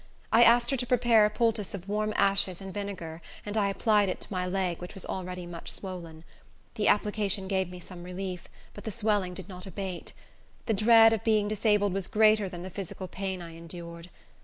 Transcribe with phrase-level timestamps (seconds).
[0.31, 4.09] I asked her to prepare a poultice of warm ashes and vinegar, and I applied
[4.09, 6.23] it to my leg, which was already much swollen.
[6.73, 10.13] The application gave me some relief, but the swelling did not abate.
[10.65, 14.09] The dread of being disabled was greater than the physical pain I endured.